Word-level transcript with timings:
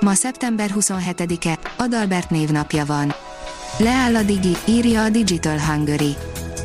Ma 0.00 0.14
szeptember 0.14 0.70
27-e, 0.78 1.58
Adalbert 1.76 2.30
névnapja 2.30 2.84
van. 2.84 3.14
Leáll 3.78 4.16
a 4.16 4.22
Digi, 4.22 4.56
írja 4.64 5.02
a 5.02 5.08
Digital 5.08 5.58
Hungary. 5.58 6.16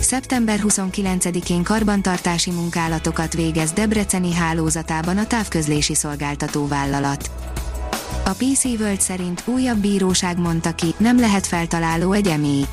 Szeptember 0.00 0.60
29-én 0.62 1.62
karbantartási 1.62 2.50
munkálatokat 2.50 3.34
végez 3.34 3.72
Debreceni 3.72 4.34
hálózatában 4.34 5.18
a 5.18 5.26
távközlési 5.26 5.94
szolgáltató 5.94 6.66
vállalat. 6.66 7.30
A 8.24 8.30
PC 8.30 8.64
World 8.64 9.00
szerint 9.00 9.42
újabb 9.44 9.78
bíróság 9.78 10.38
mondta 10.38 10.74
ki, 10.74 10.94
nem 10.96 11.20
lehet 11.20 11.46
feltaláló 11.46 12.12
egy 12.12 12.26
emély. 12.26 12.64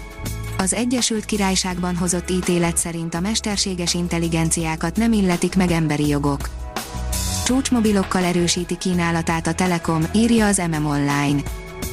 Az 0.58 0.74
Egyesült 0.74 1.26
Királyságban 1.26 1.96
hozott 1.96 2.30
ítélet 2.30 2.78
szerint 2.78 3.14
a 3.14 3.20
mesterséges 3.20 3.94
intelligenciákat 3.94 4.96
nem 4.96 5.14
illetik 5.14 5.56
meg 5.56 5.72
emberi 5.72 6.08
jogok. 6.08 6.63
Csúcsmobilokkal 7.44 8.24
erősíti 8.24 8.78
kínálatát 8.78 9.48
a 9.48 9.54
Telekom, 9.54 10.04
írja 10.14 10.46
az 10.46 10.62
MM 10.72 10.86
Online. 10.86 11.42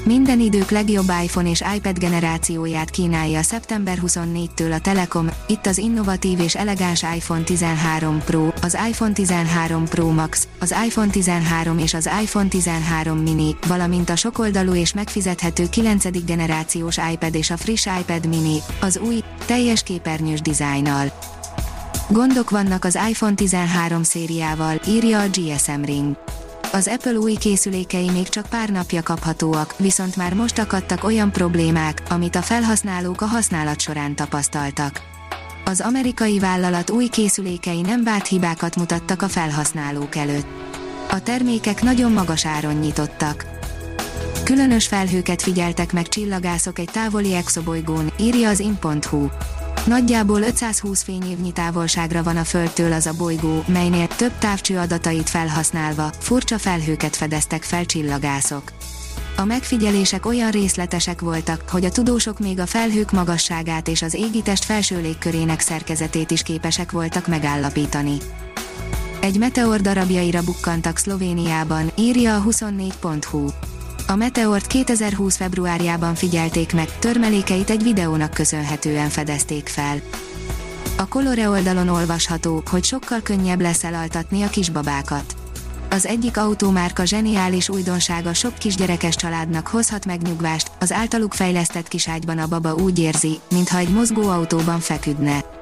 Minden 0.05 0.41
idők 0.41 0.71
legjobb 0.71 1.13
iPhone 1.23 1.51
és 1.51 1.63
iPad 1.77 1.99
generációját 1.99 2.91
kínálja 2.91 3.43
szeptember 3.43 3.99
24-től 4.07 4.75
a 4.75 4.79
Telekom, 4.79 5.31
itt 5.47 5.67
az 5.67 5.79
innovatív 5.79 6.41
és 6.41 6.57
elegáns 6.57 7.03
iPhone 7.03 7.43
13 7.43 8.23
Pro, 8.25 8.49
az 8.63 8.79
iPhone 8.89 9.13
13 9.13 9.85
Pro 9.85 10.11
Max, 10.11 10.49
az 10.61 10.75
iPhone 10.87 11.11
13 11.11 11.79
és 11.79 11.95
az 11.95 12.11
iPhone 12.23 12.49
13 12.49 13.19
mini, 13.19 13.57
valamint 13.67 14.11
a 14.11 14.17
sokoldalú 14.17 14.75
és 14.75 14.93
megfizethető 14.93 15.69
9. 15.69 16.25
generációs 16.25 16.99
iPad 17.13 17.35
és 17.35 17.51
a 17.51 17.57
friss 17.57 17.87
iPad 18.01 18.27
mini, 18.27 18.59
az 18.81 18.99
új, 18.99 19.23
teljes 19.47 19.83
képernyős 19.83 20.41
dizájnnal. 20.41 21.13
Gondok 22.09 22.51
vannak 22.51 22.85
az 22.85 22.99
iPhone 23.09 23.35
13 23.35 24.03
szériával, 24.03 24.81
írja 24.89 25.21
a 25.21 25.29
GSM 25.29 25.83
Ring. 25.83 26.17
Az 26.73 26.89
Apple 26.89 27.19
új 27.19 27.35
készülékei 27.35 28.11
még 28.11 28.29
csak 28.29 28.47
pár 28.47 28.69
napja 28.69 29.03
kaphatóak, 29.03 29.75
viszont 29.79 30.17
már 30.17 30.35
most 30.35 30.59
akadtak 30.59 31.05
olyan 31.05 31.33
problémák, 31.33 32.03
amit 32.09 32.37
a 32.37 32.43
felhasználók 32.43 33.21
a 33.21 33.27
használat 33.27 33.81
során 33.81 34.15
tapasztaltak. 34.15 35.01
Az 35.65 35.81
amerikai 35.81 36.39
vállalat 36.39 36.91
új 36.91 37.09
készülékei 37.09 37.81
nem 37.81 38.05
várt 38.05 38.27
hibákat 38.27 38.77
mutattak 38.77 39.23
a 39.23 39.29
felhasználók 39.29 40.17
előtt. 40.17 40.47
A 41.11 41.23
termékek 41.23 41.83
nagyon 41.83 42.13
magas 42.13 42.47
áron 42.47 42.75
nyitottak. 42.75 43.45
Különös 44.45 44.87
felhőket 44.87 45.43
figyeltek 45.43 45.93
meg 45.93 46.09
csillagászok 46.09 46.79
egy 46.79 46.91
távoli 46.93 47.35
exobolygón, 47.35 48.13
írja 48.19 48.49
az 48.49 48.61
in.hu. 48.61 49.29
Nagyjából 49.87 50.41
520 50.41 51.03
fényévnyi 51.03 51.53
távolságra 51.53 52.23
van 52.23 52.37
a 52.37 52.45
Földtől 52.45 52.93
az 52.93 53.07
a 53.07 53.13
bolygó, 53.17 53.65
melynél 53.67 54.07
több 54.07 54.33
távcső 54.39 54.79
adatait 54.79 55.31
felhasználva 55.31 56.11
furcsa 56.19 56.59
felhőket 56.59 57.17
fedeztek 57.17 57.63
fel 57.63 57.85
csillagászok. 57.85 58.63
A 59.37 59.45
megfigyelések 59.45 60.27
olyan 60.27 60.51
részletesek 60.51 61.21
voltak, 61.21 61.65
hogy 61.69 61.85
a 61.85 61.91
tudósok 61.91 62.39
még 62.39 62.59
a 62.59 62.67
felhők 62.67 63.13
magasságát 63.13 63.89
és 63.89 64.03
az 64.03 64.15
égitest 64.15 64.65
felső 64.65 65.01
légkörének 65.01 65.61
szerkezetét 65.61 66.31
is 66.31 66.43
képesek 66.43 66.93
voltak 66.93 67.27
megállapítani. 67.27 68.17
Egy 69.21 69.39
meteor 69.39 69.81
darabjaira 69.81 70.43
bukkantak 70.43 70.97
Szlovéniában, 70.99 71.91
írja 71.97 72.37
a 72.37 72.43
24.hu. 72.43 73.47
A 74.11 74.17
Meteort 74.17 74.67
2020 74.67 75.37
februárjában 75.37 76.15
figyelték 76.15 76.75
meg, 76.75 76.99
törmelékeit 76.99 77.71
egy 77.71 77.83
videónak 77.83 78.31
köszönhetően 78.31 79.09
fedezték 79.09 79.69
fel. 79.69 80.01
A 80.97 81.09
Colore 81.09 81.49
oldalon 81.49 81.89
olvasható, 81.89 82.63
hogy 82.71 82.85
sokkal 82.85 83.21
könnyebb 83.21 83.61
lesz 83.61 83.85
elaltatni 83.85 84.43
a 84.43 84.49
kisbabákat. 84.49 85.35
Az 85.91 86.07
egyik 86.07 86.37
autómárka 86.37 87.05
zseniális 87.05 87.69
újdonsága 87.69 88.35
sok 88.35 88.59
kisgyerekes 88.59 89.17
családnak 89.17 89.67
hozhat 89.67 90.07
megnyugvást, 90.07 90.71
az 90.81 90.93
általuk 90.93 91.35
fejlesztett 91.35 91.89
kiságyban 91.89 92.39
a 92.39 92.49
baba 92.49 92.75
úgy 92.75 92.99
érzi, 92.99 93.41
mintha 93.51 93.79
egy 93.79 93.93
mozgó 93.93 94.29
autóban 94.29 94.81
feküdne. 94.81 95.60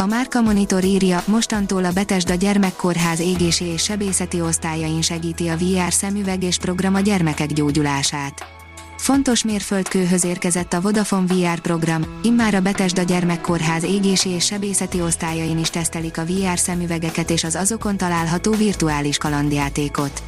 A 0.00 0.06
Márka 0.06 0.40
Monitor 0.40 0.84
írja, 0.84 1.22
mostantól 1.26 1.84
a 1.84 1.92
Betesda 1.92 2.34
Gyermekkórház 2.34 3.20
égési 3.20 3.64
és 3.64 3.82
sebészeti 3.82 4.40
osztályain 4.40 5.02
segíti 5.02 5.48
a 5.48 5.56
VR 5.56 5.92
szemüveg 5.92 6.42
és 6.42 6.58
program 6.58 6.94
a 6.94 7.00
gyermekek 7.00 7.52
gyógyulását. 7.52 8.46
Fontos 8.96 9.44
mérföldkőhöz 9.44 10.24
érkezett 10.24 10.72
a 10.72 10.80
Vodafone 10.80 11.34
VR 11.34 11.60
program, 11.60 12.04
immár 12.22 12.54
a 12.54 12.60
Betesda 12.60 13.02
Gyermekkórház 13.02 13.82
égési 13.82 14.28
és 14.28 14.44
sebészeti 14.44 15.00
osztályain 15.00 15.58
is 15.58 15.70
tesztelik 15.70 16.18
a 16.18 16.24
VR 16.24 16.58
szemüvegeket 16.58 17.30
és 17.30 17.44
az 17.44 17.54
azokon 17.54 17.96
található 17.96 18.52
virtuális 18.52 19.18
kalandjátékot. 19.18 20.22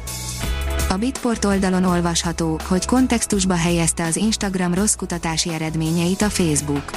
A 0.89 0.97
Bitport 0.97 1.45
oldalon 1.45 1.83
olvasható, 1.83 2.59
hogy 2.67 2.85
kontextusba 2.85 3.55
helyezte 3.55 4.03
az 4.05 4.15
Instagram 4.15 4.73
rossz 4.73 4.95
kutatási 4.95 5.53
eredményeit 5.53 6.21
a 6.21 6.29
Facebook. 6.29 6.91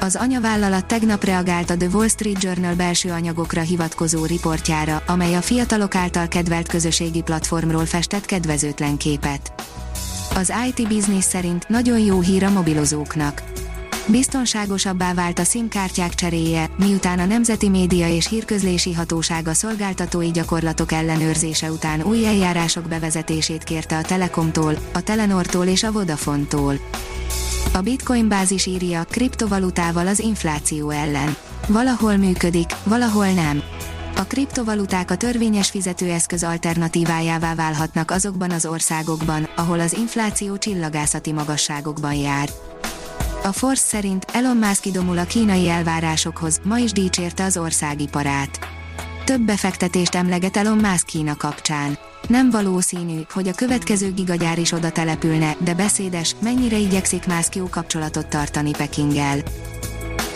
Az 0.00 0.16
anyavállalat 0.16 0.86
tegnap 0.86 1.24
reagált 1.24 1.70
a 1.70 1.76
The 1.76 1.88
Wall 1.92 2.08
Street 2.08 2.42
Journal 2.42 2.74
belső 2.74 3.10
anyagokra 3.10 3.60
hivatkozó 3.60 4.24
riportjára, 4.24 5.02
amely 5.06 5.34
a 5.34 5.40
fiatalok 5.40 5.94
által 5.94 6.28
kedvelt 6.28 6.68
közösségi 6.68 7.22
platformról 7.22 7.86
festett 7.86 8.24
kedvezőtlen 8.24 8.96
képet. 8.96 9.52
Az 10.34 10.52
IT 10.68 10.88
Business 10.88 11.24
szerint 11.24 11.68
nagyon 11.68 11.98
jó 11.98 12.20
hír 12.20 12.44
a 12.44 12.50
mobilozóknak. 12.50 13.42
Biztonságosabbá 14.06 15.14
vált 15.14 15.38
a 15.38 15.44
SIM-kártyák 15.44 16.14
cseréje, 16.14 16.70
miután 16.78 17.18
a 17.18 17.24
Nemzeti 17.24 17.68
Média 17.68 18.08
és 18.08 18.28
Hírközlési 18.28 18.92
Hatósága 18.92 19.54
szolgáltatói 19.54 20.30
gyakorlatok 20.30 20.92
ellenőrzése 20.92 21.70
után 21.70 22.02
új 22.02 22.26
eljárások 22.26 22.88
bevezetését 22.88 23.64
kérte 23.64 23.96
a 23.96 24.02
Telekomtól, 24.02 24.78
a 24.92 25.00
Telenortól 25.00 25.66
és 25.66 25.82
a 25.82 25.92
Vodafontól. 25.92 26.74
A 27.76 27.80
Bitcoin 27.82 28.28
bázis 28.28 28.66
írja, 28.66 29.04
kriptovalutával 29.04 30.06
az 30.06 30.18
infláció 30.18 30.90
ellen. 30.90 31.36
Valahol 31.68 32.16
működik, 32.16 32.70
valahol 32.84 33.26
nem. 33.26 33.62
A 34.16 34.22
kriptovaluták 34.22 35.10
a 35.10 35.16
törvényes 35.16 35.70
fizetőeszköz 35.70 36.42
alternatívájává 36.42 37.54
válhatnak 37.54 38.10
azokban 38.10 38.50
az 38.50 38.66
országokban, 38.66 39.48
ahol 39.56 39.80
az 39.80 39.92
infláció 39.92 40.58
csillagászati 40.58 41.32
magasságokban 41.32 42.14
jár. 42.14 42.48
A 43.42 43.52
Force 43.52 43.86
szerint 43.86 44.24
Elon 44.32 44.56
Musk 44.56 44.86
idomul 44.86 45.18
a 45.18 45.24
kínai 45.24 45.68
elvárásokhoz, 45.68 46.60
ma 46.64 46.78
is 46.78 46.92
dicsérte 46.92 47.44
az 47.44 47.56
országiparát. 47.56 48.75
Több 49.26 49.40
befektetést 49.40 50.14
emleget 50.14 50.56
Elon 50.56 50.76
Musk 50.76 51.06
Kína 51.06 51.36
kapcsán. 51.36 51.98
Nem 52.28 52.50
valószínű, 52.50 53.20
hogy 53.32 53.48
a 53.48 53.52
következő 53.52 54.12
gigagyár 54.12 54.58
is 54.58 54.72
oda 54.72 54.90
települne, 54.90 55.56
de 55.58 55.74
beszédes, 55.74 56.36
mennyire 56.42 56.76
igyekszik 56.76 57.26
Musk 57.26 57.54
jó 57.54 57.68
kapcsolatot 57.68 58.26
tartani 58.26 58.70
Pekinggel. 58.70 59.38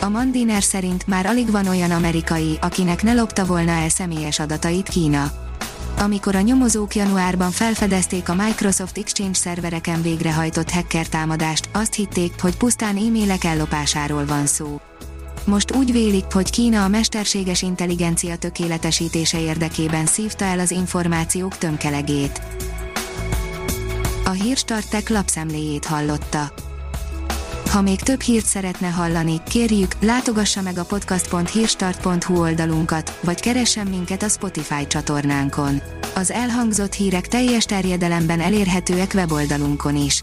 A 0.00 0.08
Mandiner 0.08 0.62
szerint 0.62 1.06
már 1.06 1.26
alig 1.26 1.50
van 1.50 1.66
olyan 1.66 1.90
amerikai, 1.90 2.58
akinek 2.60 3.02
ne 3.02 3.12
lopta 3.12 3.44
volna 3.44 3.70
el 3.70 3.88
személyes 3.88 4.38
adatait 4.38 4.88
Kína. 4.88 5.32
Amikor 5.98 6.34
a 6.34 6.40
nyomozók 6.40 6.94
januárban 6.94 7.50
felfedezték 7.50 8.28
a 8.28 8.34
Microsoft 8.34 8.98
Exchange 8.98 9.38
szervereken 9.38 10.02
végrehajtott 10.02 10.70
hacker 10.70 11.06
támadást, 11.06 11.68
azt 11.72 11.94
hitték, 11.94 12.40
hogy 12.40 12.56
pusztán 12.56 12.96
e-mailek 12.96 13.44
ellopásáról 13.44 14.26
van 14.26 14.46
szó. 14.46 14.80
Most 15.44 15.74
úgy 15.76 15.92
vélik, 15.92 16.24
hogy 16.32 16.50
Kína 16.50 16.84
a 16.84 16.88
mesterséges 16.88 17.62
intelligencia 17.62 18.36
tökéletesítése 18.36 19.40
érdekében 19.40 20.06
szívta 20.06 20.44
el 20.44 20.58
az 20.58 20.70
információk 20.70 21.58
tömkelegét. 21.58 22.40
A 24.24 24.30
Hírstartek 24.30 25.08
lapszemléjét 25.08 25.84
hallotta. 25.84 26.52
Ha 27.70 27.80
még 27.80 28.00
több 28.00 28.20
hírt 28.20 28.44
szeretne 28.44 28.88
hallani, 28.88 29.40
kérjük, 29.48 29.92
látogassa 30.00 30.62
meg 30.62 30.78
a 30.78 30.84
podcast.hírstart.hu 30.84 32.40
oldalunkat, 32.40 33.18
vagy 33.22 33.40
keressen 33.40 33.86
minket 33.86 34.22
a 34.22 34.28
Spotify 34.28 34.86
csatornánkon. 34.86 35.82
Az 36.14 36.30
elhangzott 36.30 36.92
hírek 36.92 37.28
teljes 37.28 37.64
terjedelemben 37.64 38.40
elérhetőek 38.40 39.12
weboldalunkon 39.14 39.96
is. 39.96 40.22